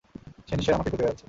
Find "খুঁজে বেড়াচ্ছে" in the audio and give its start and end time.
0.89-1.19